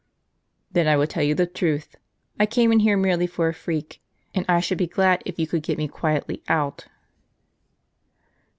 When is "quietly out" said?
5.87-6.87